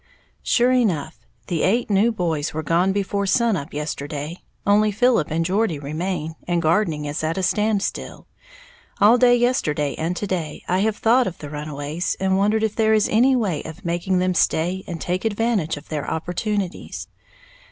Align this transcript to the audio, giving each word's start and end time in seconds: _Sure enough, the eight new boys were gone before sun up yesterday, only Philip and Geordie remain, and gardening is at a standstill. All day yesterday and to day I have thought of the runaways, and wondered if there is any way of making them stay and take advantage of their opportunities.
_Sure 0.41 0.71
enough, 0.71 1.27
the 1.45 1.61
eight 1.61 1.87
new 1.91 2.11
boys 2.11 2.55
were 2.55 2.63
gone 2.63 2.91
before 2.91 3.27
sun 3.27 3.55
up 3.55 3.71
yesterday, 3.71 4.41
only 4.65 4.91
Philip 4.91 5.29
and 5.29 5.45
Geordie 5.45 5.77
remain, 5.77 6.33
and 6.47 6.59
gardening 6.59 7.05
is 7.05 7.23
at 7.23 7.37
a 7.37 7.43
standstill. 7.43 8.25
All 8.99 9.19
day 9.19 9.35
yesterday 9.35 9.93
and 9.99 10.17
to 10.17 10.25
day 10.25 10.63
I 10.67 10.79
have 10.79 10.97
thought 10.97 11.27
of 11.27 11.37
the 11.37 11.51
runaways, 11.51 12.17
and 12.19 12.35
wondered 12.35 12.63
if 12.63 12.75
there 12.75 12.95
is 12.95 13.09
any 13.09 13.35
way 13.35 13.61
of 13.61 13.85
making 13.85 14.17
them 14.17 14.33
stay 14.33 14.83
and 14.87 14.99
take 14.99 15.23
advantage 15.23 15.77
of 15.77 15.89
their 15.89 16.09
opportunities. 16.09 17.07